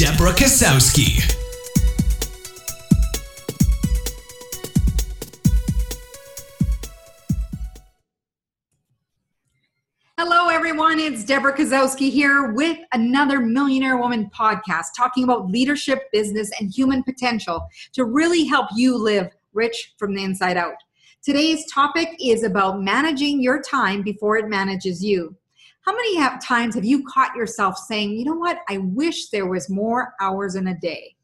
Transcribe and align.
Deborah 0.00 0.32
Kasowski. 0.32 1.20
Hello, 10.16 10.48
everyone. 10.48 10.98
It's 10.98 11.22
Deborah 11.22 11.54
Kasowski 11.54 12.10
here 12.10 12.50
with 12.54 12.78
another 12.94 13.40
Millionaire 13.40 13.98
Woman 13.98 14.30
podcast 14.34 14.86
talking 14.96 15.24
about 15.24 15.50
leadership, 15.50 16.10
business, 16.14 16.50
and 16.58 16.72
human 16.74 17.02
potential 17.02 17.68
to 17.92 18.06
really 18.06 18.46
help 18.46 18.70
you 18.74 18.96
live 18.96 19.28
rich 19.52 19.92
from 19.98 20.14
the 20.14 20.24
inside 20.24 20.56
out. 20.56 20.76
Today's 21.22 21.70
topic 21.70 22.08
is 22.18 22.42
about 22.42 22.80
managing 22.80 23.42
your 23.42 23.60
time 23.60 24.00
before 24.00 24.38
it 24.38 24.48
manages 24.48 25.04
you. 25.04 25.36
How 25.82 25.94
many 25.94 26.18
have, 26.18 26.44
times 26.44 26.74
have 26.74 26.84
you 26.84 27.04
caught 27.04 27.34
yourself 27.34 27.76
saying, 27.76 28.12
you 28.12 28.24
know 28.24 28.34
what, 28.34 28.58
I 28.68 28.78
wish 28.78 29.30
there 29.30 29.46
was 29.46 29.70
more 29.70 30.12
hours 30.20 30.54
in 30.54 30.68
a 30.68 30.78
day? 30.78 31.16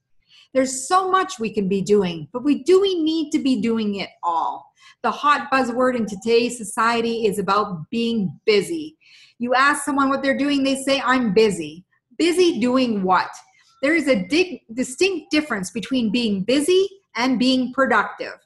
There's 0.54 0.88
so 0.88 1.10
much 1.10 1.38
we 1.38 1.52
can 1.52 1.68
be 1.68 1.82
doing, 1.82 2.28
but 2.32 2.42
we 2.42 2.62
do 2.62 2.80
we 2.80 3.02
need 3.02 3.30
to 3.32 3.38
be 3.38 3.60
doing 3.60 3.96
it 3.96 4.08
all? 4.22 4.72
The 5.02 5.10
hot 5.10 5.50
buzzword 5.52 5.96
in 5.96 6.06
today's 6.06 6.56
society 6.56 7.26
is 7.26 7.38
about 7.38 7.90
being 7.90 8.40
busy. 8.46 8.96
You 9.38 9.54
ask 9.54 9.84
someone 9.84 10.08
what 10.08 10.22
they're 10.22 10.38
doing, 10.38 10.62
they 10.62 10.76
say, 10.76 11.02
I'm 11.02 11.34
busy. 11.34 11.84
Busy 12.16 12.58
doing 12.58 13.02
what? 13.02 13.28
There 13.82 13.94
is 13.94 14.08
a 14.08 14.26
di- 14.26 14.62
distinct 14.72 15.30
difference 15.30 15.70
between 15.70 16.10
being 16.10 16.42
busy 16.42 16.88
and 17.14 17.38
being 17.38 17.74
productive. 17.74 18.38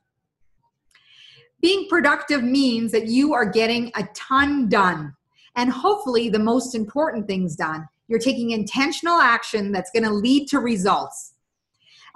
Being 1.62 1.88
productive 1.88 2.42
means 2.42 2.90
that 2.90 3.06
you 3.06 3.34
are 3.34 3.46
getting 3.46 3.92
a 3.94 4.08
ton 4.14 4.68
done 4.68 5.14
and 5.56 5.70
hopefully 5.70 6.28
the 6.28 6.38
most 6.38 6.74
important 6.74 7.26
things 7.26 7.56
done. 7.56 7.88
You're 8.08 8.18
taking 8.18 8.50
intentional 8.50 9.20
action 9.20 9.72
that's 9.72 9.90
going 9.90 10.04
to 10.04 10.10
lead 10.10 10.48
to 10.48 10.58
results. 10.58 11.34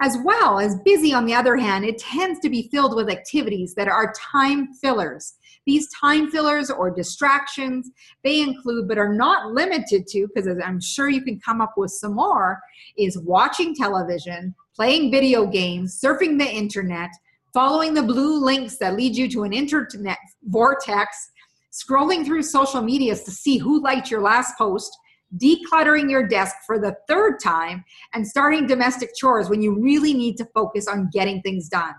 As 0.01 0.17
well 0.25 0.59
as 0.59 0.75
busy, 0.83 1.13
on 1.13 1.25
the 1.25 1.33
other 1.33 1.55
hand, 1.55 1.85
it 1.85 1.97
tends 1.97 2.39
to 2.41 2.49
be 2.49 2.67
filled 2.69 2.95
with 2.95 3.09
activities 3.09 3.73
that 3.75 3.87
are 3.87 4.13
time 4.13 4.73
fillers. 4.73 5.35
These 5.65 5.89
time 5.89 6.29
fillers 6.29 6.69
or 6.69 6.91
distractions, 6.91 7.89
they 8.23 8.41
include, 8.41 8.87
but 8.87 8.97
are 8.97 9.13
not 9.13 9.53
limited 9.53 10.05
to, 10.07 10.27
because 10.27 10.47
I'm 10.63 10.81
sure 10.81 11.09
you 11.09 11.21
can 11.21 11.39
come 11.39 11.61
up 11.61 11.73
with 11.77 11.91
some 11.91 12.15
more, 12.15 12.59
is 12.97 13.17
watching 13.19 13.73
television, 13.73 14.53
playing 14.75 15.11
video 15.11 15.47
games, 15.47 15.99
surfing 15.99 16.37
the 16.37 16.45
internet, 16.45 17.09
following 17.53 17.93
the 17.93 18.03
blue 18.03 18.43
links 18.43 18.77
that 18.77 18.97
lead 18.97 19.15
you 19.15 19.29
to 19.29 19.43
an 19.43 19.53
internet 19.53 20.17
vortex, 20.43 21.31
scrolling 21.75 22.25
through 22.25 22.43
social 22.43 22.81
medias 22.81 23.23
to 23.23 23.31
see 23.31 23.57
who 23.57 23.81
liked 23.81 24.09
your 24.09 24.21
last 24.21 24.57
post, 24.57 24.97
decluttering 25.37 26.09
your 26.09 26.25
desk 26.25 26.55
for 26.65 26.79
the 26.79 26.95
third 27.07 27.39
time, 27.43 27.83
and 28.13 28.25
starting 28.25 28.65
domestic 28.65 29.13
chores 29.15 29.49
when 29.49 29.61
you 29.61 29.77
really 29.81 30.13
need 30.13 30.37
to 30.37 30.45
focus 30.53 30.87
on 30.87 31.09
getting 31.11 31.41
things 31.41 31.67
done. 31.67 31.93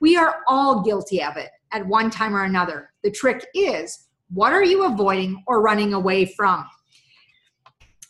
We 0.00 0.16
are 0.16 0.40
all 0.46 0.82
guilty 0.82 1.22
of 1.22 1.36
it 1.36 1.48
at 1.72 1.86
one 1.86 2.10
time 2.10 2.36
or 2.36 2.44
another. 2.44 2.90
The 3.02 3.10
trick 3.10 3.46
is 3.54 4.08
what 4.30 4.52
are 4.52 4.64
you 4.64 4.84
avoiding 4.84 5.42
or 5.46 5.62
running 5.62 5.94
away 5.94 6.26
from? 6.26 6.66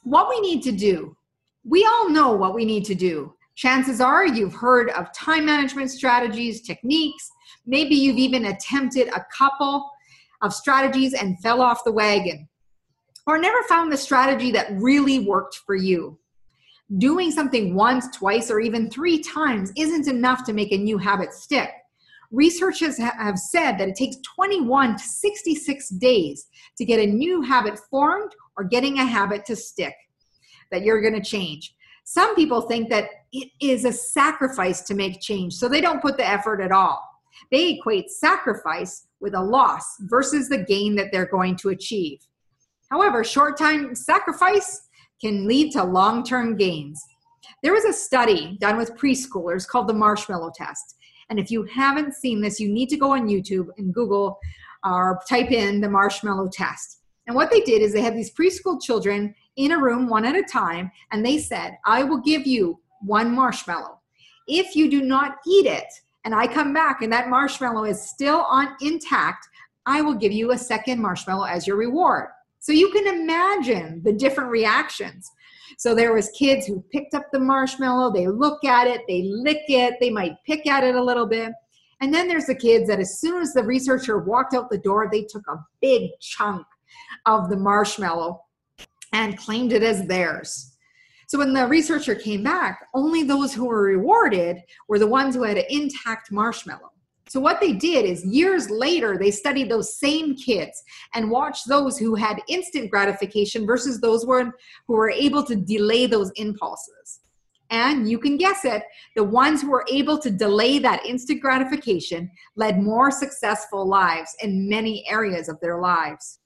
What 0.02 0.28
we 0.28 0.40
need 0.40 0.62
to 0.62 0.72
do, 0.72 1.16
we 1.64 1.84
all 1.84 2.08
know 2.08 2.32
what 2.32 2.54
we 2.54 2.64
need 2.64 2.84
to 2.86 2.94
do. 2.94 3.34
Chances 3.54 4.00
are 4.00 4.26
you've 4.26 4.54
heard 4.54 4.90
of 4.90 5.12
time 5.12 5.46
management 5.46 5.90
strategies, 5.90 6.62
techniques. 6.62 7.30
Maybe 7.64 7.94
you've 7.94 8.18
even 8.18 8.46
attempted 8.46 9.08
a 9.08 9.24
couple 9.36 9.90
of 10.42 10.52
strategies 10.52 11.14
and 11.14 11.40
fell 11.40 11.62
off 11.62 11.84
the 11.84 11.92
wagon, 11.92 12.48
or 13.26 13.38
never 13.38 13.62
found 13.64 13.90
the 13.90 13.96
strategy 13.96 14.50
that 14.52 14.72
really 14.72 15.20
worked 15.20 15.60
for 15.66 15.74
you. 15.74 16.18
Doing 16.98 17.32
something 17.32 17.74
once, 17.74 18.06
twice, 18.16 18.50
or 18.50 18.60
even 18.60 18.90
three 18.90 19.20
times 19.20 19.72
isn't 19.76 20.06
enough 20.06 20.44
to 20.44 20.52
make 20.52 20.72
a 20.72 20.78
new 20.78 20.98
habit 20.98 21.32
stick. 21.32 21.70
Researchers 22.30 22.98
have 22.98 23.38
said 23.38 23.78
that 23.78 23.88
it 23.88 23.96
takes 23.96 24.16
21 24.34 24.96
to 24.96 25.02
66 25.02 25.88
days 25.90 26.46
to 26.76 26.84
get 26.84 27.00
a 27.00 27.06
new 27.06 27.42
habit 27.42 27.78
formed 27.90 28.32
or 28.56 28.64
getting 28.64 28.98
a 28.98 29.04
habit 29.04 29.44
to 29.46 29.56
stick 29.56 29.94
that 30.70 30.82
you're 30.82 31.00
going 31.00 31.14
to 31.14 31.28
change. 31.28 31.74
Some 32.04 32.34
people 32.34 32.62
think 32.62 32.88
that 32.90 33.08
it 33.32 33.48
is 33.60 33.84
a 33.84 33.92
sacrifice 33.92 34.82
to 34.82 34.94
make 34.94 35.20
change, 35.20 35.54
so 35.54 35.68
they 35.68 35.80
don't 35.80 36.02
put 36.02 36.16
the 36.16 36.26
effort 36.26 36.60
at 36.60 36.72
all. 36.72 37.02
They 37.50 37.70
equate 37.70 38.10
sacrifice 38.10 39.05
with 39.20 39.34
a 39.34 39.42
loss 39.42 39.84
versus 40.00 40.48
the 40.48 40.58
gain 40.58 40.94
that 40.96 41.10
they're 41.12 41.26
going 41.26 41.56
to 41.56 41.70
achieve. 41.70 42.18
However, 42.90 43.24
short 43.24 43.58
time 43.58 43.94
sacrifice 43.94 44.82
can 45.20 45.46
lead 45.46 45.72
to 45.72 45.84
long 45.84 46.22
term 46.22 46.56
gains. 46.56 47.02
There 47.62 47.72
was 47.72 47.84
a 47.84 47.92
study 47.92 48.56
done 48.60 48.76
with 48.76 48.96
preschoolers 48.96 49.66
called 49.66 49.88
the 49.88 49.94
marshmallow 49.94 50.52
test. 50.54 50.96
And 51.30 51.38
if 51.40 51.50
you 51.50 51.64
haven't 51.64 52.14
seen 52.14 52.40
this, 52.40 52.60
you 52.60 52.68
need 52.68 52.88
to 52.90 52.96
go 52.96 53.12
on 53.12 53.28
YouTube 53.28 53.68
and 53.78 53.92
Google 53.92 54.38
or 54.84 55.20
type 55.28 55.50
in 55.50 55.80
the 55.80 55.88
marshmallow 55.88 56.50
test. 56.52 57.00
And 57.26 57.34
what 57.34 57.50
they 57.50 57.60
did 57.60 57.82
is 57.82 57.92
they 57.92 58.02
had 58.02 58.14
these 58.14 58.32
preschool 58.32 58.80
children 58.80 59.34
in 59.56 59.72
a 59.72 59.78
room 59.78 60.08
one 60.08 60.24
at 60.24 60.36
a 60.36 60.44
time, 60.44 60.92
and 61.10 61.24
they 61.24 61.38
said, 61.38 61.76
I 61.84 62.04
will 62.04 62.20
give 62.20 62.46
you 62.46 62.78
one 63.00 63.34
marshmallow. 63.34 63.98
If 64.46 64.76
you 64.76 64.88
do 64.88 65.02
not 65.02 65.38
eat 65.46 65.66
it, 65.66 65.92
and 66.26 66.34
I 66.34 66.48
come 66.48 66.72
back 66.72 67.02
and 67.02 67.12
that 67.12 67.30
marshmallow 67.30 67.84
is 67.84 68.10
still 68.10 68.40
on 68.40 68.74
intact, 68.80 69.48
I 69.86 70.02
will 70.02 70.16
give 70.16 70.32
you 70.32 70.50
a 70.50 70.58
second 70.58 71.00
marshmallow 71.00 71.44
as 71.44 71.68
your 71.68 71.76
reward. 71.76 72.30
So 72.58 72.72
you 72.72 72.90
can 72.90 73.06
imagine 73.06 74.02
the 74.04 74.12
different 74.12 74.50
reactions. 74.50 75.30
So 75.78 75.94
there 75.94 76.12
was 76.12 76.28
kids 76.30 76.66
who 76.66 76.84
picked 76.90 77.14
up 77.14 77.26
the 77.32 77.38
marshmallow, 77.38 78.12
they 78.12 78.26
look 78.26 78.64
at 78.64 78.88
it, 78.88 79.02
they 79.06 79.22
lick 79.22 79.62
it, 79.68 79.94
they 80.00 80.10
might 80.10 80.32
pick 80.44 80.66
at 80.66 80.82
it 80.82 80.96
a 80.96 81.02
little 81.02 81.26
bit. 81.26 81.52
And 82.00 82.12
then 82.12 82.26
there's 82.26 82.46
the 82.46 82.56
kids 82.56 82.88
that 82.88 82.98
as 82.98 83.20
soon 83.20 83.40
as 83.40 83.52
the 83.52 83.62
researcher 83.62 84.18
walked 84.18 84.52
out 84.52 84.68
the 84.68 84.78
door, 84.78 85.08
they 85.10 85.22
took 85.30 85.46
a 85.48 85.64
big 85.80 86.10
chunk 86.20 86.66
of 87.26 87.48
the 87.48 87.56
marshmallow 87.56 88.42
and 89.12 89.38
claimed 89.38 89.72
it 89.72 89.84
as 89.84 90.08
theirs. 90.08 90.75
So 91.26 91.38
when 91.38 91.52
the 91.52 91.66
researcher 91.66 92.14
came 92.14 92.44
back, 92.44 92.86
only 92.94 93.24
those 93.24 93.52
who 93.52 93.66
were 93.66 93.82
rewarded 93.82 94.58
were 94.88 95.00
the 95.00 95.08
ones 95.08 95.34
who 95.34 95.42
had 95.42 95.58
an 95.58 95.64
intact 95.68 96.30
marshmallow. 96.30 96.92
So 97.28 97.40
what 97.40 97.60
they 97.60 97.72
did 97.72 98.04
is 98.04 98.24
years 98.24 98.70
later, 98.70 99.18
they 99.18 99.32
studied 99.32 99.68
those 99.68 99.98
same 99.98 100.36
kids 100.36 100.80
and 101.14 101.28
watched 101.28 101.68
those 101.68 101.98
who 101.98 102.14
had 102.14 102.40
instant 102.48 102.88
gratification 102.88 103.66
versus 103.66 104.00
those 104.00 104.22
who 104.22 104.52
were, 104.86 105.10
able 105.10 105.42
to 105.44 105.56
delay 105.56 106.06
those 106.06 106.30
impulses. 106.36 107.20
And 107.70 108.08
you 108.08 108.20
can 108.20 108.36
guess 108.36 108.64
it, 108.64 108.84
the 109.16 109.24
ones 109.24 109.62
who 109.62 109.70
were 109.70 109.84
able 109.90 110.18
to 110.18 110.30
delay 110.30 110.78
that 110.78 111.04
instant 111.04 111.42
gratification 111.42 112.30
led 112.54 112.80
more 112.80 113.10
successful 113.10 113.84
lives 113.84 114.36
in 114.40 114.68
many 114.68 115.04
areas 115.10 115.48
of 115.48 115.58
their 115.58 115.80
lives. 115.80 116.38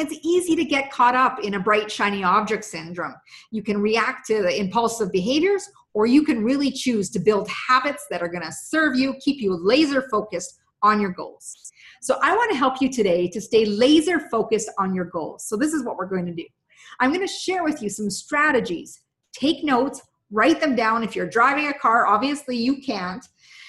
It's 0.00 0.18
easy 0.22 0.56
to 0.56 0.64
get 0.64 0.90
caught 0.90 1.14
up 1.14 1.40
in 1.40 1.52
a 1.54 1.60
bright, 1.60 1.92
shiny 1.92 2.24
object 2.24 2.64
syndrome. 2.64 3.14
You 3.50 3.62
can 3.62 3.82
react 3.82 4.26
to 4.28 4.40
the 4.40 4.58
impulsive 4.58 5.12
behaviors, 5.12 5.68
or 5.92 6.06
you 6.06 6.24
can 6.24 6.42
really 6.42 6.70
choose 6.70 7.10
to 7.10 7.18
build 7.18 7.46
habits 7.50 8.06
that 8.10 8.22
are 8.22 8.28
going 8.28 8.44
to 8.44 8.50
serve 8.50 8.96
you, 8.96 9.14
keep 9.20 9.42
you 9.42 9.54
laser 9.54 10.08
focused 10.10 10.58
on 10.82 11.02
your 11.02 11.10
goals. 11.10 11.70
So, 12.00 12.16
I 12.22 12.34
want 12.34 12.50
to 12.50 12.56
help 12.56 12.80
you 12.80 12.90
today 12.90 13.28
to 13.28 13.42
stay 13.42 13.66
laser 13.66 14.20
focused 14.30 14.70
on 14.78 14.94
your 14.94 15.04
goals. 15.04 15.44
So, 15.44 15.54
this 15.54 15.74
is 15.74 15.84
what 15.84 15.98
we're 15.98 16.06
going 16.06 16.24
to 16.24 16.32
do. 16.32 16.46
I'm 16.98 17.12
going 17.12 17.26
to 17.26 17.32
share 17.32 17.62
with 17.62 17.82
you 17.82 17.90
some 17.90 18.08
strategies. 18.08 19.02
Take 19.34 19.62
notes, 19.64 20.00
write 20.30 20.62
them 20.62 20.74
down. 20.74 21.04
If 21.04 21.14
you're 21.14 21.28
driving 21.28 21.66
a 21.66 21.74
car, 21.74 22.06
obviously 22.06 22.56
you 22.56 22.80
can't. 22.80 23.22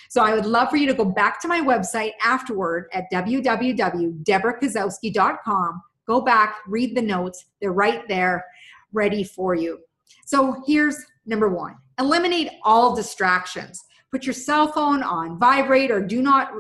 So 0.07 0.22
I 0.22 0.34
would 0.34 0.45
love 0.45 0.69
for 0.69 0.77
you 0.77 0.88
to 0.88 0.94
go 0.94 1.04
back 1.06 1.42
to 1.42 1.48
my 1.48 1.62
website 1.62 2.12
afterward 2.24 2.88
at 2.94 3.06
www.deborahkazowski.com 3.13 5.81
Go 6.12 6.19
back, 6.19 6.58
read 6.68 6.94
the 6.94 7.02
notes. 7.02 7.46
They're 7.62 7.72
right 7.72 8.06
there, 8.10 8.44
ready 8.92 9.24
for 9.24 9.56
you. 9.56 9.80
So 10.25 10.62
here's 10.68 10.98
number 11.25 11.48
one 11.48 11.78
eliminate 12.00 12.50
all 12.66 12.94
distractions. 12.94 13.81
Put 14.12 14.25
your 14.25 14.34
cell 14.34 14.74
phone 14.74 15.04
on 15.04 15.40
vibrate 15.40 15.90
or 15.90 16.06
do 16.06 16.22
not 16.22 16.52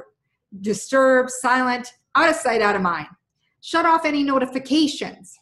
disturb, 0.61 1.29
silent, 1.29 1.91
out 2.15 2.29
of 2.29 2.37
sight, 2.37 2.61
out 2.61 2.77
of 2.77 2.81
mind. 2.81 3.07
Shut 3.59 3.85
off 3.85 4.05
any 4.05 4.23
notifications. 4.23 5.37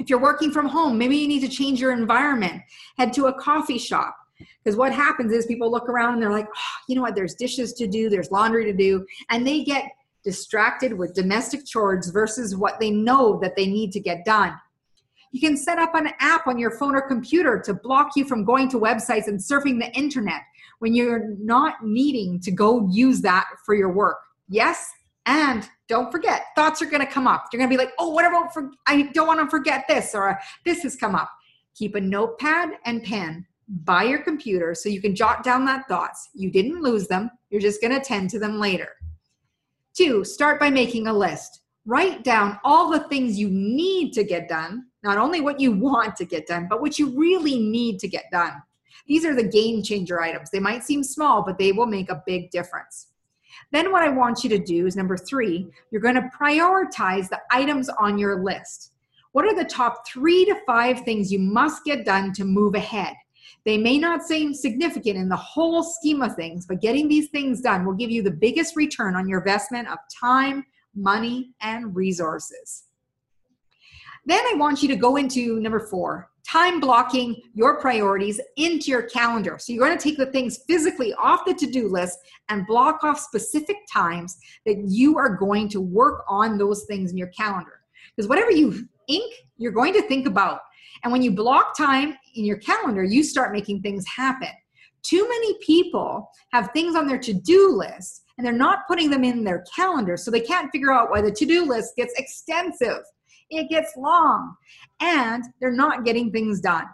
If 0.00 0.10
you're 0.10 0.18
working 0.18 0.50
from 0.50 0.66
home, 0.66 0.98
maybe 0.98 1.16
you 1.16 1.28
need 1.28 1.42
to 1.42 1.48
change 1.48 1.80
your 1.80 1.92
environment, 1.92 2.60
head 2.98 3.12
to 3.12 3.26
a 3.26 3.40
coffee 3.40 3.78
shop. 3.78 4.16
Because 4.64 4.76
what 4.76 4.92
happens 4.92 5.30
is 5.30 5.46
people 5.46 5.70
look 5.70 5.88
around 5.88 6.14
and 6.14 6.22
they're 6.24 6.32
like, 6.32 6.48
oh, 6.48 6.76
you 6.88 6.96
know 6.96 7.02
what, 7.02 7.14
there's 7.14 7.36
dishes 7.36 7.72
to 7.74 7.86
do, 7.86 8.10
there's 8.10 8.32
laundry 8.32 8.64
to 8.64 8.72
do, 8.72 9.06
and 9.30 9.46
they 9.46 9.62
get 9.62 9.84
distracted 10.24 10.92
with 10.92 11.14
domestic 11.14 11.66
chores 11.66 12.10
versus 12.10 12.56
what 12.56 12.78
they 12.80 12.90
know 12.90 13.38
that 13.40 13.56
they 13.56 13.66
need 13.66 13.92
to 13.92 14.00
get 14.00 14.24
done. 14.24 14.54
You 15.32 15.40
can 15.40 15.56
set 15.56 15.78
up 15.78 15.94
an 15.94 16.10
app 16.20 16.46
on 16.46 16.58
your 16.58 16.70
phone 16.72 16.94
or 16.94 17.02
computer 17.02 17.60
to 17.64 17.72
block 17.72 18.10
you 18.16 18.24
from 18.24 18.44
going 18.44 18.68
to 18.70 18.78
websites 18.78 19.28
and 19.28 19.38
surfing 19.38 19.80
the 19.80 19.90
internet 19.96 20.42
when 20.80 20.94
you're 20.94 21.34
not 21.38 21.76
needing 21.82 22.38
to 22.40 22.50
go 22.50 22.86
use 22.90 23.22
that 23.22 23.46
for 23.64 23.74
your 23.74 23.92
work. 23.92 24.18
Yes, 24.48 24.90
and 25.26 25.68
don't 25.88 26.10
forget, 26.10 26.46
thoughts 26.54 26.82
are 26.82 26.86
going 26.86 27.04
to 27.04 27.10
come 27.10 27.26
up. 27.26 27.46
You're 27.52 27.58
going 27.58 27.70
to 27.70 27.76
be 27.76 27.82
like, 27.82 27.92
oh, 27.98 28.10
what 28.10 28.26
about, 28.26 28.52
for- 28.52 28.72
I 28.86 29.02
don't 29.14 29.26
want 29.26 29.40
to 29.40 29.48
forget 29.48 29.84
this, 29.88 30.14
or 30.14 30.30
uh, 30.30 30.36
this 30.64 30.82
has 30.82 30.96
come 30.96 31.14
up. 31.14 31.30
Keep 31.74 31.94
a 31.94 32.00
notepad 32.00 32.70
and 32.84 33.02
pen 33.02 33.46
by 33.84 34.02
your 34.02 34.22
computer 34.22 34.74
so 34.74 34.88
you 34.88 35.00
can 35.00 35.14
jot 35.14 35.42
down 35.44 35.64
that 35.64 35.88
thoughts. 35.88 36.28
You 36.34 36.50
didn't 36.50 36.82
lose 36.82 37.06
them, 37.06 37.30
you're 37.50 37.60
just 37.60 37.80
going 37.80 37.94
to 37.94 38.00
tend 38.00 38.30
to 38.30 38.38
them 38.38 38.58
later. 38.58 38.88
Two, 39.96 40.24
start 40.24 40.58
by 40.58 40.70
making 40.70 41.06
a 41.06 41.12
list. 41.12 41.60
Write 41.84 42.24
down 42.24 42.58
all 42.64 42.90
the 42.90 43.08
things 43.08 43.38
you 43.38 43.50
need 43.50 44.12
to 44.12 44.24
get 44.24 44.48
done, 44.48 44.86
not 45.02 45.18
only 45.18 45.40
what 45.40 45.60
you 45.60 45.72
want 45.76 46.16
to 46.16 46.24
get 46.24 46.46
done, 46.46 46.66
but 46.68 46.80
what 46.80 46.98
you 46.98 47.18
really 47.18 47.58
need 47.58 47.98
to 48.00 48.08
get 48.08 48.24
done. 48.30 48.54
These 49.06 49.24
are 49.24 49.34
the 49.34 49.48
game 49.48 49.82
changer 49.82 50.20
items. 50.20 50.50
They 50.50 50.60
might 50.60 50.84
seem 50.84 51.02
small, 51.02 51.42
but 51.42 51.58
they 51.58 51.72
will 51.72 51.86
make 51.86 52.10
a 52.10 52.22
big 52.26 52.50
difference. 52.50 53.08
Then, 53.70 53.92
what 53.92 54.02
I 54.02 54.08
want 54.08 54.44
you 54.44 54.50
to 54.50 54.58
do 54.58 54.86
is 54.86 54.96
number 54.96 55.16
three, 55.16 55.66
you're 55.90 56.00
going 56.00 56.14
to 56.14 56.30
prioritize 56.38 57.28
the 57.28 57.40
items 57.50 57.88
on 57.88 58.18
your 58.18 58.42
list. 58.42 58.92
What 59.32 59.44
are 59.44 59.54
the 59.54 59.64
top 59.64 60.06
three 60.06 60.44
to 60.46 60.56
five 60.66 61.00
things 61.00 61.32
you 61.32 61.38
must 61.38 61.84
get 61.84 62.04
done 62.04 62.32
to 62.34 62.44
move 62.44 62.74
ahead? 62.74 63.14
They 63.64 63.78
may 63.78 63.98
not 63.98 64.22
seem 64.22 64.54
significant 64.54 65.16
in 65.16 65.28
the 65.28 65.36
whole 65.36 65.82
scheme 65.82 66.22
of 66.22 66.34
things, 66.34 66.66
but 66.66 66.80
getting 66.80 67.08
these 67.08 67.28
things 67.28 67.60
done 67.60 67.84
will 67.84 67.94
give 67.94 68.10
you 68.10 68.22
the 68.22 68.30
biggest 68.30 68.74
return 68.76 69.14
on 69.14 69.28
your 69.28 69.38
investment 69.38 69.88
of 69.88 69.98
time, 70.20 70.64
money, 70.94 71.52
and 71.60 71.94
resources. 71.94 72.84
Then 74.24 74.44
I 74.52 74.54
want 74.56 74.82
you 74.82 74.88
to 74.88 74.96
go 74.96 75.16
into 75.16 75.60
number 75.60 75.80
four 75.80 76.28
time 76.48 76.80
blocking 76.80 77.40
your 77.54 77.80
priorities 77.80 78.40
into 78.56 78.90
your 78.90 79.02
calendar. 79.02 79.56
So 79.60 79.72
you're 79.72 79.86
going 79.86 79.96
to 79.96 80.02
take 80.02 80.18
the 80.18 80.26
things 80.26 80.58
physically 80.66 81.14
off 81.14 81.44
the 81.46 81.54
to 81.54 81.66
do 81.66 81.88
list 81.88 82.18
and 82.48 82.66
block 82.66 83.04
off 83.04 83.18
specific 83.18 83.76
times 83.92 84.36
that 84.66 84.76
you 84.88 85.16
are 85.18 85.36
going 85.36 85.68
to 85.70 85.80
work 85.80 86.24
on 86.28 86.58
those 86.58 86.84
things 86.84 87.12
in 87.12 87.16
your 87.16 87.28
calendar. 87.28 87.80
Because 88.14 88.28
whatever 88.28 88.50
you 88.50 88.88
ink, 89.08 89.32
you're 89.56 89.72
going 89.72 89.92
to 89.94 90.02
think 90.02 90.26
about. 90.26 90.60
And 91.02 91.12
when 91.12 91.22
you 91.22 91.30
block 91.30 91.76
time 91.76 92.16
in 92.34 92.44
your 92.44 92.58
calendar, 92.58 93.02
you 93.04 93.22
start 93.22 93.52
making 93.52 93.82
things 93.82 94.04
happen. 94.06 94.48
Too 95.02 95.28
many 95.28 95.58
people 95.58 96.30
have 96.52 96.70
things 96.72 96.94
on 96.94 97.06
their 97.06 97.18
to 97.18 97.32
do 97.32 97.70
list 97.70 98.22
and 98.36 98.46
they're 98.46 98.52
not 98.52 98.86
putting 98.88 99.10
them 99.10 99.24
in 99.24 99.44
their 99.44 99.64
calendar, 99.74 100.16
so 100.16 100.30
they 100.30 100.40
can't 100.40 100.70
figure 100.72 100.92
out 100.92 101.10
why 101.10 101.20
the 101.20 101.30
to 101.30 101.44
do 101.44 101.66
list 101.66 101.96
gets 101.96 102.14
extensive, 102.18 103.02
it 103.50 103.68
gets 103.68 103.92
long, 103.96 104.54
and 105.00 105.44
they're 105.60 105.70
not 105.70 106.04
getting 106.04 106.32
things 106.32 106.60
done. 106.60 106.86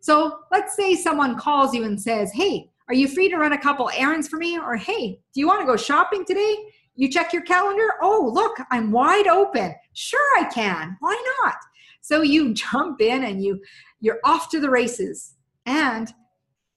So 0.00 0.38
let's 0.50 0.76
say 0.76 0.94
someone 0.94 1.36
calls 1.36 1.74
you 1.74 1.84
and 1.84 2.00
says, 2.00 2.32
Hey, 2.32 2.70
are 2.88 2.94
you 2.94 3.08
free 3.08 3.28
to 3.28 3.36
run 3.36 3.52
a 3.52 3.60
couple 3.60 3.90
errands 3.94 4.28
for 4.28 4.38
me? 4.38 4.58
Or, 4.58 4.76
Hey, 4.76 5.20
do 5.34 5.40
you 5.40 5.46
want 5.46 5.60
to 5.60 5.66
go 5.66 5.76
shopping 5.76 6.24
today? 6.24 6.56
You 6.94 7.10
check 7.10 7.32
your 7.32 7.42
calendar. 7.42 7.90
Oh, 8.02 8.30
look, 8.32 8.56
I'm 8.70 8.90
wide 8.90 9.28
open. 9.28 9.74
Sure, 9.92 10.38
I 10.38 10.44
can. 10.44 10.96
Why 11.00 11.22
not? 11.44 11.54
So 12.00 12.22
you 12.22 12.54
jump 12.54 13.00
in 13.00 13.24
and 13.24 13.42
you 13.42 13.60
you're 14.00 14.20
off 14.24 14.48
to 14.50 14.60
the 14.60 14.70
races. 14.70 15.34
And 15.66 16.12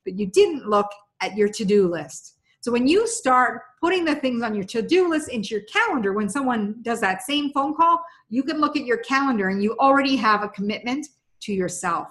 but 0.03 0.17
you 0.17 0.27
didn't 0.27 0.67
look 0.67 0.89
at 1.21 1.37
your 1.37 1.47
to-do 1.47 1.87
list. 1.87 2.37
So 2.61 2.71
when 2.71 2.87
you 2.87 3.07
start 3.07 3.61
putting 3.79 4.05
the 4.05 4.15
things 4.15 4.43
on 4.43 4.53
your 4.53 4.63
to-do 4.65 5.09
list 5.09 5.29
into 5.29 5.49
your 5.49 5.63
calendar 5.63 6.13
when 6.13 6.29
someone 6.29 6.75
does 6.83 6.99
that 7.01 7.23
same 7.23 7.51
phone 7.51 7.75
call, 7.75 8.03
you 8.29 8.43
can 8.43 8.59
look 8.59 8.75
at 8.77 8.85
your 8.85 8.97
calendar 8.97 9.49
and 9.49 9.63
you 9.63 9.75
already 9.77 10.15
have 10.15 10.43
a 10.43 10.49
commitment 10.49 11.07
to 11.41 11.53
yourself. 11.53 12.09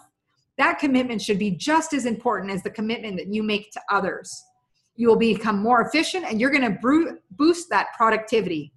That 0.58 0.78
commitment 0.78 1.22
should 1.22 1.38
be 1.38 1.52
just 1.52 1.92
as 1.92 2.04
important 2.04 2.52
as 2.52 2.62
the 2.62 2.70
commitment 2.70 3.16
that 3.18 3.32
you 3.32 3.42
make 3.42 3.70
to 3.72 3.80
others. 3.90 4.42
You 4.96 5.08
will 5.08 5.16
become 5.16 5.58
more 5.60 5.82
efficient 5.82 6.26
and 6.26 6.40
you're 6.40 6.50
going 6.50 6.78
to 6.78 7.18
boost 7.30 7.70
that 7.70 7.88
productivity. 7.96 8.72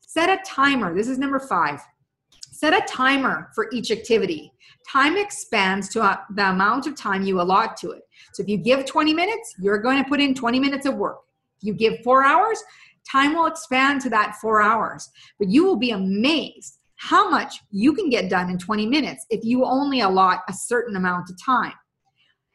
Set 0.00 0.30
a 0.30 0.42
timer. 0.44 0.94
This 0.94 1.08
is 1.08 1.18
number 1.18 1.38
5 1.38 1.80
Set 2.58 2.74
a 2.74 2.84
timer 2.92 3.52
for 3.54 3.68
each 3.72 3.92
activity. 3.92 4.52
Time 4.84 5.16
expands 5.16 5.88
to 5.90 6.02
uh, 6.02 6.16
the 6.34 6.50
amount 6.50 6.88
of 6.88 6.96
time 6.96 7.22
you 7.22 7.40
allot 7.40 7.76
to 7.76 7.92
it. 7.92 8.02
So 8.32 8.42
if 8.42 8.48
you 8.48 8.56
give 8.56 8.84
20 8.84 9.14
minutes, 9.14 9.54
you're 9.60 9.78
going 9.78 10.02
to 10.02 10.08
put 10.08 10.20
in 10.20 10.34
20 10.34 10.58
minutes 10.58 10.84
of 10.84 10.96
work. 10.96 11.20
If 11.60 11.68
you 11.68 11.72
give 11.72 12.00
four 12.02 12.24
hours, 12.24 12.60
time 13.08 13.34
will 13.34 13.46
expand 13.46 14.00
to 14.00 14.10
that 14.10 14.38
four 14.42 14.60
hours. 14.60 15.08
But 15.38 15.50
you 15.50 15.64
will 15.64 15.76
be 15.76 15.92
amazed 15.92 16.80
how 16.96 17.30
much 17.30 17.60
you 17.70 17.92
can 17.92 18.10
get 18.10 18.28
done 18.28 18.50
in 18.50 18.58
20 18.58 18.86
minutes 18.86 19.24
if 19.30 19.44
you 19.44 19.64
only 19.64 20.00
allot 20.00 20.40
a 20.48 20.52
certain 20.52 20.96
amount 20.96 21.30
of 21.30 21.36
time. 21.40 21.74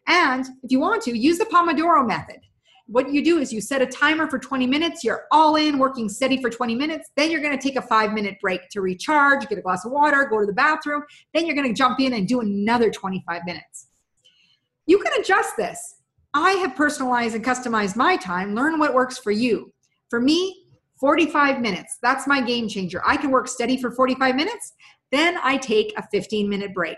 And 0.05 0.45
if 0.63 0.69
you 0.69 0.81
want 0.81 1.01
to, 1.03 1.17
use 1.17 1.37
the 1.37 1.45
Pomodoro 1.45 2.05
method 2.05 2.41
what 2.87 3.13
you 3.13 3.23
do 3.23 3.39
is 3.39 3.53
you 3.53 3.61
set 3.61 3.81
a 3.81 3.85
timer 3.85 4.29
for 4.29 4.37
20 4.37 4.67
minutes 4.67 5.03
you're 5.03 5.23
all 5.31 5.55
in 5.55 5.77
working 5.77 6.09
steady 6.09 6.41
for 6.41 6.49
20 6.49 6.75
minutes 6.75 7.09
then 7.15 7.31
you're 7.31 7.41
going 7.41 7.57
to 7.57 7.61
take 7.61 7.77
a 7.77 7.81
five 7.81 8.11
minute 8.13 8.35
break 8.41 8.67
to 8.69 8.81
recharge 8.81 9.47
get 9.47 9.57
a 9.57 9.61
glass 9.61 9.85
of 9.85 9.91
water 9.91 10.25
go 10.29 10.39
to 10.39 10.45
the 10.45 10.53
bathroom 10.53 11.01
then 11.33 11.45
you're 11.45 11.55
going 11.55 11.67
to 11.67 11.73
jump 11.73 11.99
in 11.99 12.13
and 12.13 12.27
do 12.27 12.41
another 12.41 12.91
25 12.91 13.41
minutes. 13.45 13.87
You 14.85 14.99
can 14.99 15.13
adjust 15.19 15.55
this. 15.55 15.95
I 16.33 16.51
have 16.53 16.75
personalized 16.75 17.35
and 17.35 17.45
customized 17.45 17.95
my 17.95 18.17
time 18.17 18.53
learn 18.53 18.79
what 18.79 18.93
works 18.93 19.17
for 19.17 19.31
you. 19.31 19.71
For 20.09 20.19
me 20.19 20.65
45 20.99 21.61
minutes 21.61 21.97
that's 22.01 22.27
my 22.27 22.41
game 22.41 22.67
changer. 22.67 23.01
I 23.05 23.15
can 23.15 23.31
work 23.31 23.47
steady 23.47 23.81
for 23.81 23.91
45 23.91 24.35
minutes 24.35 24.73
then 25.11 25.37
i 25.43 25.55
take 25.55 25.93
a 25.97 26.03
15 26.11 26.49
minute 26.49 26.73
break 26.73 26.97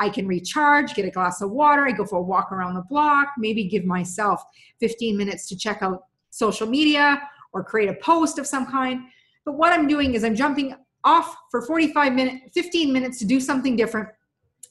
I 0.00 0.08
can 0.08 0.26
recharge, 0.26 0.94
get 0.94 1.04
a 1.04 1.10
glass 1.10 1.42
of 1.42 1.50
water, 1.50 1.86
I 1.86 1.92
go 1.92 2.06
for 2.06 2.16
a 2.16 2.22
walk 2.22 2.50
around 2.50 2.74
the 2.74 2.84
block, 2.88 3.28
maybe 3.36 3.64
give 3.64 3.84
myself 3.84 4.42
15 4.80 5.16
minutes 5.16 5.46
to 5.48 5.56
check 5.56 5.82
out 5.82 6.04
social 6.30 6.66
media 6.66 7.22
or 7.52 7.62
create 7.62 7.90
a 7.90 7.94
post 7.94 8.38
of 8.38 8.46
some 8.46 8.66
kind. 8.66 9.02
But 9.44 9.58
what 9.58 9.72
I'm 9.72 9.86
doing 9.86 10.14
is 10.14 10.24
I'm 10.24 10.34
jumping 10.34 10.74
off 11.04 11.36
for 11.50 11.62
45 11.62 12.14
minutes, 12.14 12.50
15 12.54 12.92
minutes 12.92 13.18
to 13.18 13.26
do 13.26 13.40
something 13.40 13.76
different. 13.76 14.08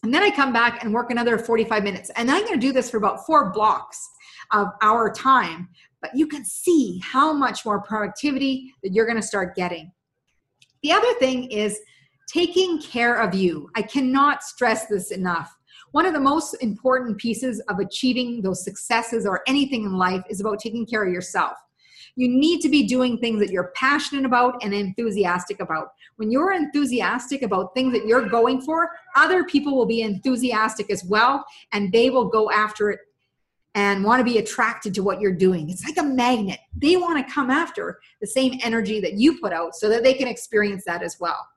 And 0.01 0.11
then 0.11 0.23
I 0.23 0.31
come 0.31 0.51
back 0.51 0.83
and 0.83 0.93
work 0.93 1.11
another 1.11 1.37
45 1.37 1.83
minutes. 1.83 2.09
And 2.15 2.31
I'm 2.31 2.43
going 2.45 2.59
to 2.59 2.67
do 2.67 2.73
this 2.73 2.89
for 2.89 2.97
about 2.97 3.25
four 3.25 3.51
blocks 3.51 4.09
of 4.51 4.69
our 4.81 5.11
time. 5.11 5.69
But 6.01 6.11
you 6.15 6.25
can 6.25 6.43
see 6.43 6.99
how 7.03 7.33
much 7.33 7.65
more 7.65 7.81
productivity 7.81 8.73
that 8.81 8.93
you're 8.93 9.05
going 9.05 9.21
to 9.21 9.27
start 9.27 9.55
getting. 9.55 9.91
The 10.81 10.93
other 10.93 11.13
thing 11.15 11.51
is 11.51 11.79
taking 12.31 12.79
care 12.79 13.15
of 13.15 13.33
you. 13.33 13.69
I 13.75 13.81
cannot 13.81 14.43
stress 14.43 14.85
this 14.85 15.11
enough. 15.11 15.55
One 15.91 16.05
of 16.05 16.13
the 16.13 16.19
most 16.19 16.53
important 16.61 17.17
pieces 17.17 17.59
of 17.69 17.79
achieving 17.79 18.41
those 18.41 18.63
successes 18.63 19.25
or 19.25 19.41
anything 19.47 19.83
in 19.83 19.93
life 19.93 20.21
is 20.29 20.39
about 20.39 20.59
taking 20.59 20.85
care 20.85 21.03
of 21.03 21.11
yourself. 21.11 21.53
You 22.15 22.27
need 22.27 22.61
to 22.61 22.69
be 22.69 22.85
doing 22.85 23.17
things 23.17 23.39
that 23.39 23.49
you're 23.49 23.71
passionate 23.75 24.25
about 24.25 24.63
and 24.63 24.73
enthusiastic 24.73 25.59
about. 25.59 25.93
When 26.17 26.29
you're 26.29 26.53
enthusiastic 26.53 27.41
about 27.41 27.73
things 27.73 27.93
that 27.93 28.05
you're 28.05 28.27
going 28.27 28.61
for, 28.61 28.91
other 29.15 29.43
people 29.45 29.75
will 29.75 29.85
be 29.85 30.01
enthusiastic 30.01 30.91
as 30.91 31.03
well, 31.03 31.43
and 31.71 31.91
they 31.91 32.09
will 32.09 32.25
go 32.25 32.51
after 32.51 32.91
it 32.91 32.99
and 33.73 34.03
want 34.03 34.19
to 34.19 34.23
be 34.23 34.39
attracted 34.39 34.93
to 34.95 35.03
what 35.03 35.21
you're 35.21 35.31
doing. 35.31 35.69
It's 35.69 35.85
like 35.85 35.97
a 35.97 36.03
magnet. 36.03 36.59
They 36.75 36.97
want 36.97 37.25
to 37.25 37.33
come 37.33 37.49
after 37.49 37.99
the 38.19 38.27
same 38.27 38.59
energy 38.61 38.99
that 38.99 39.13
you 39.13 39.39
put 39.39 39.53
out 39.53 39.75
so 39.75 39.87
that 39.89 40.03
they 40.03 40.13
can 40.13 40.27
experience 40.27 40.83
that 40.85 41.01
as 41.01 41.17
well 41.19 41.47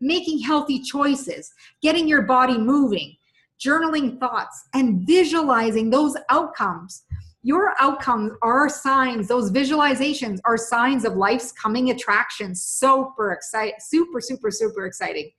making 0.00 0.40
healthy 0.40 0.80
choices, 0.80 1.52
getting 1.82 2.08
your 2.08 2.22
body 2.22 2.58
moving, 2.58 3.16
journaling 3.64 4.18
thoughts, 4.18 4.68
and 4.74 5.06
visualizing 5.06 5.90
those 5.90 6.16
outcomes. 6.30 7.04
Your 7.42 7.74
outcomes 7.80 8.32
are 8.42 8.68
signs, 8.68 9.28
those 9.28 9.50
visualizations 9.50 10.38
are 10.44 10.56
signs 10.56 11.04
of 11.04 11.14
life's 11.14 11.52
coming 11.52 11.90
attractions. 11.90 12.62
Super 12.62 13.32
exciting, 13.32 13.74
super, 13.80 14.20
super, 14.20 14.50
super 14.50 14.86
exciting. 14.86 15.30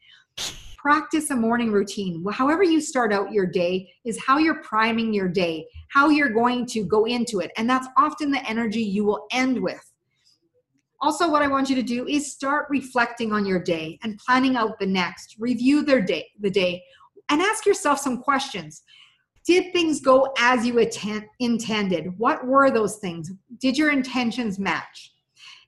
Practice 0.78 1.30
a 1.30 1.36
morning 1.36 1.74
routine. 1.74 2.24
However, 2.32 2.64
you 2.64 2.80
start 2.80 3.12
out 3.12 3.34
your 3.34 3.46
day 3.46 3.92
is 4.06 4.18
how 4.26 4.38
you're 4.38 4.64
priming 4.64 5.14
your 5.14 5.28
day, 5.28 5.68
how 5.90 6.08
you're 6.08 6.34
going 6.34 6.66
to 6.68 6.86
go 6.86 7.04
into 7.04 7.42
it. 7.42 7.52
And 7.58 7.70
that's 7.70 7.88
often 7.98 8.32
the 8.32 8.50
energy 8.50 8.82
you 8.82 9.04
will 9.04 9.28
end 9.32 9.62
with. 9.62 9.89
Also, 11.02 11.30
what 11.30 11.42
I 11.42 11.48
want 11.48 11.70
you 11.70 11.76
to 11.76 11.84
do 11.84 12.08
is 12.08 12.32
start 12.32 12.68
reflecting 12.70 13.32
on 13.32 13.46
your 13.46 13.60
day 13.60 13.98
and 14.04 14.20
planning 14.20 14.58
out 14.58 14.80
the 14.80 14.86
next. 14.86 15.36
Review 15.40 15.84
their 15.84 16.02
day, 16.02 16.28
the 16.40 16.50
day, 16.50 16.84
and 17.30 17.42
ask 17.42 17.66
yourself 17.66 18.00
some 18.00 18.22
questions. 18.22 18.84
Did 19.46 19.72
things 19.72 20.02
go 20.02 20.34
as 20.38 20.66
you 20.66 20.80
attend, 20.80 21.26
intended? 21.40 22.18
What 22.18 22.46
were 22.46 22.70
those 22.70 22.98
things? 22.98 23.32
Did 23.60 23.78
your 23.78 23.92
intentions 23.92 24.60
match? 24.60 25.14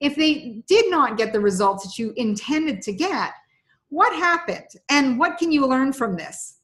If 0.02 0.16
they 0.16 0.64
did 0.68 0.92
not 0.92 1.18
get 1.18 1.32
the 1.32 1.40
results 1.40 1.86
that 1.86 1.98
you 1.98 2.14
intended 2.18 2.82
to 2.84 2.92
get, 2.92 3.32
what 3.90 4.14
happened 4.16 4.68
and 4.90 5.18
what 5.18 5.38
can 5.38 5.52
you 5.52 5.66
learn 5.66 5.94
from 5.94 6.18
this? 6.18 6.58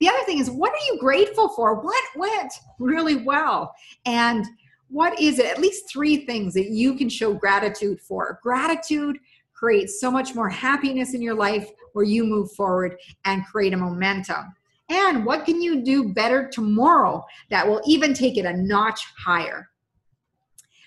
The 0.00 0.08
other 0.08 0.22
thing 0.24 0.38
is, 0.38 0.50
what 0.50 0.72
are 0.72 0.92
you 0.92 0.98
grateful 1.00 1.48
for? 1.50 1.80
What 1.80 2.04
went 2.14 2.52
really 2.78 3.16
well? 3.16 3.74
And 4.04 4.44
what 4.88 5.18
is 5.20 5.38
it? 5.38 5.46
At 5.46 5.60
least 5.60 5.90
three 5.90 6.24
things 6.24 6.54
that 6.54 6.70
you 6.70 6.94
can 6.94 7.08
show 7.08 7.34
gratitude 7.34 8.00
for. 8.00 8.38
Gratitude 8.42 9.18
creates 9.52 10.00
so 10.00 10.10
much 10.10 10.34
more 10.34 10.48
happiness 10.48 11.14
in 11.14 11.22
your 11.22 11.34
life 11.34 11.68
where 11.92 12.04
you 12.04 12.24
move 12.24 12.52
forward 12.52 12.96
and 13.24 13.44
create 13.46 13.74
a 13.74 13.76
momentum. 13.76 14.54
And 14.88 15.26
what 15.26 15.44
can 15.44 15.60
you 15.60 15.82
do 15.82 16.14
better 16.14 16.48
tomorrow 16.48 17.24
that 17.50 17.66
will 17.66 17.82
even 17.86 18.14
take 18.14 18.38
it 18.38 18.46
a 18.46 18.56
notch 18.56 19.04
higher? 19.18 19.68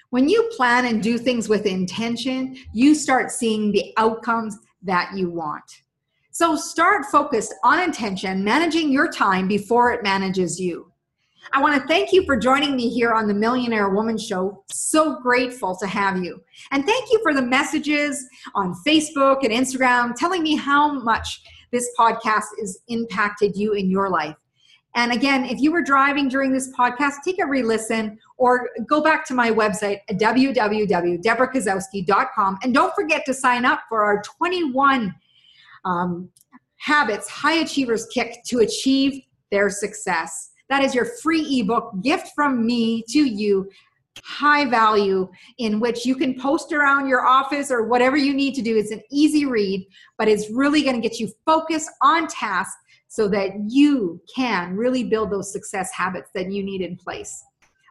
When 0.09 0.27
you 0.27 0.49
plan 0.55 0.85
and 0.85 1.01
do 1.01 1.17
things 1.17 1.47
with 1.47 1.65
intention, 1.65 2.57
you 2.73 2.95
start 2.95 3.31
seeing 3.31 3.71
the 3.71 3.93
outcomes 3.97 4.57
that 4.81 5.11
you 5.15 5.29
want. 5.29 5.63
So 6.31 6.55
start 6.55 7.05
focused 7.05 7.53
on 7.63 7.79
intention, 7.81 8.43
managing 8.43 8.91
your 8.91 9.11
time 9.11 9.47
before 9.47 9.91
it 9.91 10.03
manages 10.03 10.59
you. 10.59 10.90
I 11.53 11.61
want 11.61 11.81
to 11.81 11.87
thank 11.87 12.13
you 12.13 12.25
for 12.25 12.37
joining 12.37 12.75
me 12.75 12.89
here 12.89 13.13
on 13.13 13.27
the 13.27 13.33
Millionaire 13.33 13.89
Woman 13.89 14.17
Show. 14.17 14.63
So 14.71 15.19
grateful 15.21 15.75
to 15.77 15.87
have 15.87 16.23
you. 16.23 16.41
And 16.71 16.85
thank 16.85 17.11
you 17.11 17.19
for 17.23 17.33
the 17.33 17.41
messages 17.41 18.25
on 18.55 18.75
Facebook 18.85 19.43
and 19.43 19.51
Instagram 19.51 20.15
telling 20.15 20.43
me 20.43 20.55
how 20.55 21.01
much 21.01 21.41
this 21.71 21.89
podcast 21.97 22.45
has 22.59 22.79
impacted 22.87 23.55
you 23.55 23.73
in 23.73 23.89
your 23.89 24.09
life. 24.09 24.35
And 24.95 25.13
again, 25.13 25.45
if 25.45 25.59
you 25.59 25.71
were 25.71 25.81
driving 25.81 26.27
during 26.27 26.51
this 26.51 26.69
podcast, 26.77 27.13
take 27.23 27.41
a 27.41 27.45
re 27.45 27.63
listen 27.63 28.19
or 28.37 28.69
go 28.87 29.01
back 29.01 29.25
to 29.27 29.33
my 29.33 29.49
website 29.49 29.99
at 30.09 30.19
www.deborahkozowski.com. 30.19 32.57
And 32.61 32.73
don't 32.73 32.93
forget 32.93 33.23
to 33.25 33.33
sign 33.33 33.63
up 33.63 33.83
for 33.87 34.03
our 34.03 34.21
21 34.21 35.15
um, 35.85 36.29
habits 36.77 37.29
high 37.29 37.59
achievers 37.59 38.05
kick 38.07 38.43
to 38.47 38.59
achieve 38.59 39.21
their 39.49 39.69
success. 39.69 40.50
That 40.71 40.83
is 40.83 40.95
your 40.95 41.03
free 41.03 41.59
ebook 41.59 42.01
gift 42.01 42.29
from 42.33 42.65
me 42.65 43.03
to 43.09 43.19
you 43.19 43.69
high 44.23 44.63
value 44.63 45.29
in 45.57 45.81
which 45.81 46.05
you 46.05 46.15
can 46.15 46.39
post 46.39 46.71
around 46.71 47.09
your 47.09 47.25
office 47.25 47.69
or 47.69 47.83
whatever 47.83 48.15
you 48.15 48.33
need 48.33 48.55
to 48.55 48.61
do. 48.61 48.77
It's 48.77 48.91
an 48.91 49.01
easy 49.11 49.45
read, 49.45 49.85
but 50.17 50.29
it's 50.29 50.49
really 50.49 50.81
going 50.81 50.95
to 50.95 51.01
get 51.01 51.19
you 51.19 51.29
focused 51.45 51.89
on 52.01 52.25
task 52.27 52.71
so 53.09 53.27
that 53.27 53.51
you 53.67 54.21
can 54.33 54.77
really 54.77 55.03
build 55.03 55.29
those 55.29 55.51
success 55.51 55.91
habits 55.91 56.29
that 56.35 56.49
you 56.49 56.63
need 56.63 56.79
in 56.79 56.95
place. 56.95 57.43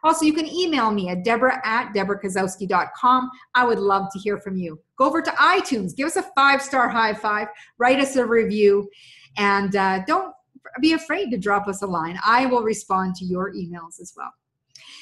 Also, 0.03 0.25
you 0.25 0.33
can 0.33 0.47
email 0.47 0.89
me 0.89 1.09
at 1.09 1.23
deborah 1.23 1.61
at 1.63 1.93
deborahkozowski.com. 1.93 3.29
I 3.53 3.63
would 3.63 3.77
love 3.77 4.07
to 4.13 4.17
hear 4.17 4.39
from 4.39 4.57
you. 4.57 4.79
Go 4.97 5.05
over 5.05 5.21
to 5.21 5.31
iTunes, 5.33 5.95
give 5.95 6.07
us 6.07 6.15
a 6.15 6.23
five 6.35 6.63
star 6.63 6.89
high 6.89 7.13
five, 7.13 7.49
write 7.77 7.99
us 7.99 8.15
a 8.15 8.25
review, 8.25 8.89
and 9.37 9.75
uh, 9.75 10.03
don't 10.07 10.33
be 10.81 10.93
afraid 10.93 11.31
to 11.31 11.37
drop 11.37 11.67
us 11.67 11.81
a 11.81 11.87
line. 11.87 12.17
I 12.25 12.45
will 12.45 12.63
respond 12.63 13.15
to 13.15 13.25
your 13.25 13.53
emails 13.53 13.99
as 14.01 14.13
well. 14.15 14.31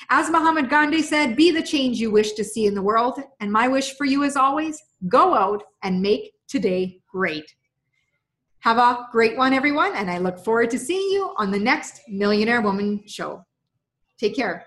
As 0.10 0.30
Muhammad 0.30 0.70
Gandhi 0.70 1.02
said, 1.02 1.36
be 1.36 1.52
the 1.52 1.62
change 1.62 2.00
you 2.00 2.12
wish 2.12 2.34
to 2.34 2.44
see 2.44 2.66
in 2.66 2.74
the 2.74 2.82
world. 2.82 3.20
And 3.40 3.52
my 3.52 3.68
wish 3.68 3.96
for 3.96 4.06
you 4.06 4.24
is 4.24 4.36
always 4.36 4.82
go 5.08 5.36
out 5.36 5.64
and 5.84 6.02
make 6.02 6.34
today 6.48 7.02
great. 7.12 7.54
Have 8.60 8.78
a 8.78 9.08
great 9.12 9.38
one, 9.38 9.54
everyone. 9.54 9.96
And 9.96 10.10
I 10.10 10.18
look 10.18 10.40
forward 10.40 10.70
to 10.72 10.80
seeing 10.80 11.12
you 11.12 11.34
on 11.38 11.52
the 11.52 11.60
next 11.60 12.02
Millionaire 12.08 12.62
Woman 12.62 13.04
show. 13.06 13.46
Take 14.18 14.36
care. 14.36 14.66